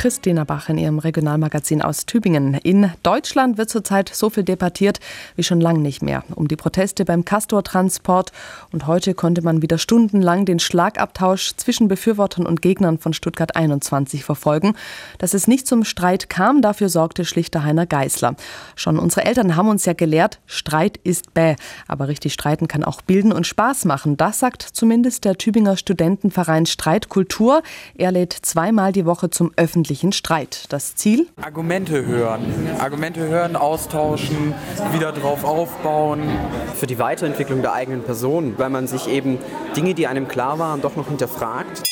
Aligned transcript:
Christina 0.00 0.44
Bach 0.44 0.70
in 0.70 0.78
ihrem 0.78 0.98
Regionalmagazin 0.98 1.82
aus 1.82 2.06
Tübingen. 2.06 2.54
In 2.54 2.90
Deutschland 3.02 3.58
wird 3.58 3.68
zurzeit 3.68 4.08
so 4.10 4.30
viel 4.30 4.44
debattiert 4.44 4.98
wie 5.36 5.42
schon 5.42 5.60
lange 5.60 5.80
nicht 5.80 6.00
mehr 6.00 6.24
um 6.36 6.48
die 6.48 6.56
Proteste 6.56 7.04
beim 7.04 7.26
Castor-Transport. 7.26 8.32
Und 8.72 8.86
heute 8.86 9.12
konnte 9.12 9.42
man 9.42 9.60
wieder 9.60 9.76
stundenlang 9.76 10.46
den 10.46 10.58
Schlagabtausch 10.58 11.52
zwischen 11.56 11.88
Befürwortern 11.88 12.46
und 12.46 12.62
Gegnern 12.62 12.96
von 12.96 13.12
Stuttgart 13.12 13.54
21 13.56 14.24
verfolgen. 14.24 14.74
Dass 15.18 15.34
es 15.34 15.46
nicht 15.46 15.66
zum 15.66 15.84
Streit 15.84 16.30
kam, 16.30 16.62
dafür 16.62 16.88
sorgte 16.88 17.26
schlichter 17.26 17.62
Heiner 17.62 17.84
Geißler. 17.84 18.36
Schon 18.76 18.98
unsere 18.98 19.26
Eltern 19.26 19.54
haben 19.54 19.68
uns 19.68 19.84
ja 19.84 19.92
gelehrt, 19.92 20.40
Streit 20.46 20.96
ist 21.04 21.34
bäh. 21.34 21.56
Aber 21.88 22.08
richtig 22.08 22.32
streiten 22.32 22.68
kann 22.68 22.84
auch 22.84 23.02
bilden 23.02 23.32
und 23.32 23.46
Spaß 23.46 23.84
machen. 23.84 24.16
Das 24.16 24.38
sagt 24.38 24.62
zumindest 24.62 25.26
der 25.26 25.36
Tübinger 25.36 25.76
Studentenverein 25.76 26.64
Streitkultur. 26.64 27.62
Er 27.96 28.12
lädt 28.12 28.32
zweimal 28.32 28.92
die 28.92 29.04
Woche 29.04 29.28
zum 29.28 29.52
öffentlichen 29.56 29.89
Streit. 30.12 30.64
Das 30.68 30.94
Ziel? 30.94 31.26
Argumente 31.40 32.06
hören. 32.06 32.68
Argumente 32.78 33.20
hören, 33.20 33.56
austauschen, 33.56 34.54
wieder 34.92 35.12
drauf 35.12 35.44
aufbauen. 35.44 36.22
Für 36.74 36.86
die 36.86 36.98
Weiterentwicklung 36.98 37.62
der 37.62 37.72
eigenen 37.72 38.02
Person, 38.02 38.54
weil 38.56 38.70
man 38.70 38.86
sich 38.86 39.08
eben 39.08 39.38
Dinge, 39.76 39.94
die 39.94 40.06
einem 40.06 40.28
klar 40.28 40.58
waren, 40.58 40.80
doch 40.80 40.96
noch 40.96 41.08
hinterfragt. 41.08 41.82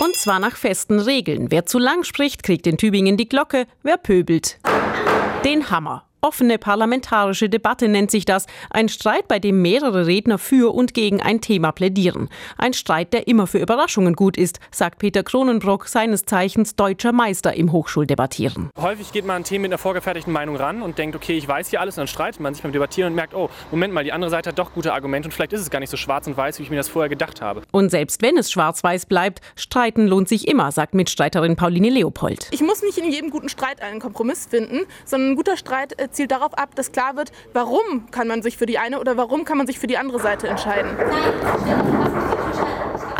Und 0.00 0.16
zwar 0.16 0.38
nach 0.38 0.56
festen 0.56 0.98
Regeln. 0.98 1.50
Wer 1.50 1.66
zu 1.66 1.78
lang 1.78 2.04
spricht, 2.04 2.42
kriegt 2.42 2.66
in 2.66 2.78
Tübingen 2.78 3.16
die 3.16 3.28
Glocke, 3.28 3.66
wer 3.82 3.96
pöbelt. 3.96 4.58
Den 5.44 5.70
Hammer. 5.70 6.04
Offene 6.24 6.56
parlamentarische 6.56 7.50
Debatte 7.50 7.86
nennt 7.86 8.10
sich 8.10 8.24
das. 8.24 8.46
Ein 8.70 8.88
Streit, 8.88 9.28
bei 9.28 9.38
dem 9.38 9.60
mehrere 9.60 10.06
Redner 10.06 10.38
für 10.38 10.74
und 10.74 10.94
gegen 10.94 11.20
ein 11.20 11.42
Thema 11.42 11.70
plädieren. 11.70 12.30
Ein 12.56 12.72
Streit, 12.72 13.12
der 13.12 13.28
immer 13.28 13.46
für 13.46 13.58
Überraschungen 13.58 14.14
gut 14.14 14.38
ist, 14.38 14.58
sagt 14.70 15.00
Peter 15.00 15.22
Kronenbrock, 15.22 15.86
seines 15.86 16.24
Zeichens 16.24 16.76
deutscher 16.76 17.12
Meister 17.12 17.52
im 17.52 17.72
Hochschuldebattieren. 17.72 18.70
Häufig 18.80 19.12
geht 19.12 19.26
man 19.26 19.36
an 19.36 19.44
Themen 19.44 19.64
mit 19.64 19.72
einer 19.72 19.78
vorgefertigten 19.78 20.32
Meinung 20.32 20.56
ran 20.56 20.80
und 20.80 20.96
denkt, 20.96 21.14
okay, 21.14 21.36
ich 21.36 21.46
weiß 21.46 21.68
hier 21.68 21.82
alles 21.82 21.96
und 21.96 22.00
dann 22.00 22.08
streitet 22.08 22.40
man 22.40 22.54
sich 22.54 22.62
beim 22.62 22.72
Debattieren 22.72 23.12
und 23.12 23.16
merkt, 23.16 23.34
oh, 23.34 23.50
Moment 23.70 23.92
mal, 23.92 24.02
die 24.02 24.12
andere 24.12 24.30
Seite 24.30 24.48
hat 24.48 24.58
doch 24.58 24.72
gute 24.72 24.94
Argumente 24.94 25.26
und 25.26 25.32
vielleicht 25.32 25.52
ist 25.52 25.60
es 25.60 25.68
gar 25.68 25.80
nicht 25.80 25.90
so 25.90 25.98
schwarz 25.98 26.26
und 26.26 26.38
weiß, 26.38 26.58
wie 26.58 26.62
ich 26.62 26.70
mir 26.70 26.76
das 26.76 26.88
vorher 26.88 27.10
gedacht 27.10 27.42
habe. 27.42 27.60
Und 27.70 27.90
selbst 27.90 28.22
wenn 28.22 28.38
es 28.38 28.50
schwarz-weiß 28.50 29.04
bleibt, 29.04 29.42
streiten 29.56 30.06
lohnt 30.06 30.30
sich 30.30 30.48
immer, 30.48 30.72
sagt 30.72 30.94
Mitstreiterin 30.94 31.56
Pauline 31.56 31.90
Leopold. 31.90 32.48
Ich 32.50 32.62
muss 32.62 32.80
nicht 32.80 32.96
in 32.96 33.12
jedem 33.12 33.28
guten 33.28 33.50
Streit 33.50 33.82
einen 33.82 34.00
Kompromiss 34.00 34.46
finden, 34.46 34.86
sondern 35.04 35.32
ein 35.32 35.36
guter 35.36 35.58
Streit 35.58 36.00
äh, 36.00 36.08
zielt 36.14 36.30
darauf 36.30 36.54
ab, 36.54 36.74
dass 36.74 36.92
klar 36.92 37.16
wird, 37.16 37.32
warum 37.52 38.10
kann 38.10 38.28
man 38.28 38.42
sich 38.42 38.56
für 38.56 38.66
die 38.66 38.78
eine 38.78 39.00
oder 39.00 39.16
warum 39.16 39.44
kann 39.44 39.58
man 39.58 39.66
sich 39.66 39.78
für 39.78 39.86
die 39.86 39.98
andere 39.98 40.20
Seite 40.20 40.48
entscheiden. 40.48 40.90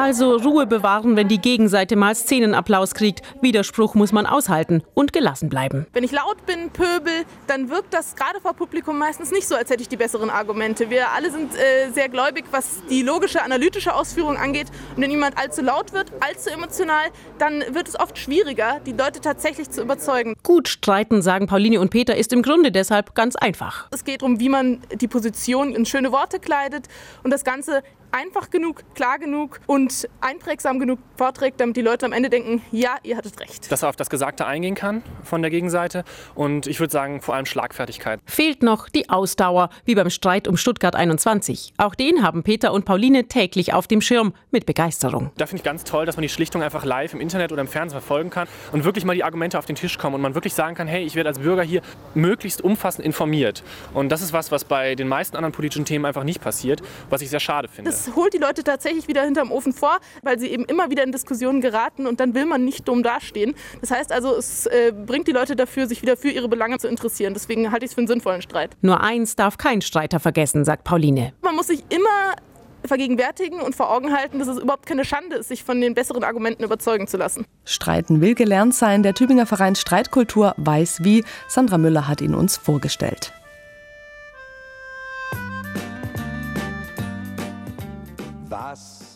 Also 0.00 0.36
Ruhe 0.36 0.66
bewahren, 0.66 1.14
wenn 1.14 1.28
die 1.28 1.42
Gegenseite 1.42 1.94
mal 1.94 2.14
Szenenapplaus 2.14 2.94
kriegt. 2.94 3.20
Widerspruch 3.42 3.94
muss 3.94 4.12
man 4.12 4.24
aushalten 4.24 4.82
und 4.94 5.12
gelassen 5.12 5.50
bleiben. 5.50 5.86
Wenn 5.92 6.04
ich 6.04 6.10
laut 6.10 6.46
bin, 6.46 6.70
pöbel, 6.70 7.26
dann 7.46 7.68
wirkt 7.68 7.92
das 7.92 8.16
gerade 8.16 8.40
vor 8.40 8.54
Publikum 8.54 8.96
meistens 8.96 9.30
nicht 9.30 9.46
so, 9.46 9.54
als 9.54 9.68
hätte 9.68 9.82
ich 9.82 9.90
die 9.90 9.98
besseren 9.98 10.30
Argumente. 10.30 10.88
Wir 10.88 11.10
alle 11.10 11.30
sind 11.30 11.54
äh, 11.54 11.90
sehr 11.92 12.08
gläubig, 12.08 12.46
was 12.50 12.80
die 12.88 13.02
logische, 13.02 13.42
analytische 13.42 13.94
Ausführung 13.94 14.38
angeht. 14.38 14.68
Und 14.96 15.02
wenn 15.02 15.10
jemand 15.10 15.36
allzu 15.36 15.60
laut 15.60 15.92
wird, 15.92 16.10
allzu 16.20 16.48
emotional, 16.48 17.08
dann 17.36 17.62
wird 17.74 17.86
es 17.86 18.00
oft 18.00 18.16
schwieriger, 18.16 18.80
die 18.86 18.92
Leute 18.92 19.20
tatsächlich 19.20 19.68
zu 19.68 19.82
überzeugen. 19.82 20.34
Gut 20.42 20.68
streiten, 20.68 21.20
sagen 21.20 21.46
Pauline 21.46 21.78
und 21.78 21.90
Peter, 21.90 22.16
ist 22.16 22.32
im 22.32 22.40
Grunde 22.40 22.72
deshalb 22.72 23.14
ganz 23.14 23.36
einfach. 23.36 23.86
Es 23.90 24.04
geht 24.04 24.22
darum, 24.22 24.40
wie 24.40 24.48
man 24.48 24.80
die 24.94 25.08
Position 25.08 25.74
in 25.74 25.84
schöne 25.84 26.10
Worte 26.10 26.40
kleidet 26.40 26.86
und 27.22 27.30
das 27.30 27.44
Ganze 27.44 27.82
einfach 28.12 28.50
genug, 28.50 28.82
klar 28.94 29.18
genug 29.18 29.60
und 29.66 30.08
einprägsam 30.20 30.78
genug 30.78 30.98
vorträgt, 31.16 31.60
damit 31.60 31.76
die 31.76 31.82
Leute 31.82 32.06
am 32.06 32.12
Ende 32.12 32.30
denken, 32.30 32.62
ja, 32.72 32.96
ihr 33.02 33.16
hattet 33.16 33.40
recht. 33.40 33.70
Dass 33.70 33.82
er 33.82 33.88
auf 33.88 33.96
das 33.96 34.10
Gesagte 34.10 34.46
eingehen 34.46 34.74
kann 34.74 35.02
von 35.22 35.42
der 35.42 35.50
Gegenseite 35.50 36.04
und 36.34 36.66
ich 36.66 36.80
würde 36.80 36.92
sagen 36.92 37.20
vor 37.20 37.34
allem 37.34 37.46
Schlagfertigkeit. 37.46 38.20
Fehlt 38.24 38.62
noch 38.62 38.88
die 38.88 39.08
Ausdauer, 39.10 39.70
wie 39.84 39.94
beim 39.94 40.10
Streit 40.10 40.48
um 40.48 40.56
Stuttgart 40.56 40.94
21. 40.94 41.74
Auch 41.76 41.94
den 41.94 42.22
haben 42.22 42.42
Peter 42.42 42.72
und 42.72 42.84
Pauline 42.84 43.28
täglich 43.28 43.72
auf 43.72 43.86
dem 43.86 44.00
Schirm 44.00 44.34
mit 44.50 44.66
Begeisterung. 44.66 45.30
Da 45.36 45.46
finde 45.46 45.58
ich 45.58 45.64
ganz 45.64 45.84
toll, 45.84 46.06
dass 46.06 46.16
man 46.16 46.22
die 46.22 46.28
Schlichtung 46.28 46.62
einfach 46.62 46.84
live 46.84 47.14
im 47.14 47.20
Internet 47.20 47.52
oder 47.52 47.60
im 47.60 47.68
Fernsehen 47.68 48.00
verfolgen 48.00 48.30
kann 48.30 48.48
und 48.72 48.84
wirklich 48.84 49.04
mal 49.04 49.14
die 49.14 49.24
Argumente 49.24 49.58
auf 49.58 49.66
den 49.66 49.76
Tisch 49.76 49.98
kommen 49.98 50.14
und 50.14 50.20
man 50.20 50.34
wirklich 50.34 50.54
sagen 50.54 50.74
kann, 50.74 50.86
hey, 50.86 51.04
ich 51.04 51.14
werde 51.14 51.28
als 51.28 51.38
Bürger 51.38 51.62
hier 51.62 51.82
möglichst 52.14 52.62
umfassend 52.62 53.04
informiert. 53.04 53.62
Und 53.94 54.10
das 54.10 54.22
ist 54.22 54.32
was, 54.32 54.50
was 54.50 54.64
bei 54.64 54.94
den 54.94 55.08
meisten 55.08 55.36
anderen 55.36 55.52
politischen 55.52 55.84
Themen 55.84 56.04
einfach 56.04 56.24
nicht 56.24 56.40
passiert, 56.40 56.82
was 57.08 57.22
ich 57.22 57.30
sehr 57.30 57.40
schade 57.40 57.68
finde. 57.68 57.90
Das 58.06 58.16
holt 58.16 58.32
die 58.32 58.38
Leute 58.38 58.64
tatsächlich 58.64 59.08
wieder 59.08 59.22
hinterm 59.22 59.52
Ofen 59.52 59.74
vor, 59.74 59.98
weil 60.22 60.38
sie 60.38 60.46
eben 60.46 60.64
immer 60.64 60.90
wieder 60.90 61.02
in 61.02 61.12
Diskussionen 61.12 61.60
geraten 61.60 62.06
und 62.06 62.18
dann 62.18 62.34
will 62.34 62.46
man 62.46 62.64
nicht 62.64 62.88
dumm 62.88 63.02
dastehen. 63.02 63.54
Das 63.82 63.90
heißt 63.90 64.10
also, 64.10 64.34
es 64.36 64.64
äh, 64.66 64.90
bringt 64.92 65.28
die 65.28 65.32
Leute 65.32 65.54
dafür, 65.54 65.86
sich 65.86 66.00
wieder 66.00 66.16
für 66.16 66.30
ihre 66.30 66.48
Belange 66.48 66.78
zu 66.78 66.88
interessieren. 66.88 67.34
Deswegen 67.34 67.70
halte 67.70 67.84
ich 67.84 67.90
es 67.90 67.94
für 67.94 68.00
einen 68.00 68.08
sinnvollen 68.08 68.40
Streit. 68.40 68.70
Nur 68.80 69.02
eins 69.02 69.36
darf 69.36 69.58
kein 69.58 69.82
Streiter 69.82 70.18
vergessen, 70.18 70.64
sagt 70.64 70.84
Pauline. 70.84 71.34
Man 71.42 71.54
muss 71.54 71.66
sich 71.66 71.84
immer 71.90 72.36
vergegenwärtigen 72.86 73.60
und 73.60 73.74
vor 73.74 73.90
Augen 73.90 74.16
halten, 74.16 74.38
dass 74.38 74.48
es 74.48 74.58
überhaupt 74.58 74.86
keine 74.86 75.04
Schande 75.04 75.36
ist, 75.36 75.48
sich 75.48 75.62
von 75.62 75.78
den 75.78 75.92
besseren 75.92 76.24
Argumenten 76.24 76.64
überzeugen 76.64 77.06
zu 77.06 77.18
lassen. 77.18 77.44
Streiten 77.66 78.22
will 78.22 78.34
gelernt 78.34 78.74
sein. 78.74 79.02
Der 79.02 79.12
Tübinger 79.12 79.44
Verein 79.44 79.76
Streitkultur 79.76 80.54
weiß 80.56 81.04
wie. 81.04 81.22
Sandra 81.48 81.76
Müller 81.76 82.08
hat 82.08 82.22
ihn 82.22 82.34
uns 82.34 82.56
vorgestellt. 82.56 83.34
Thus 88.50 89.09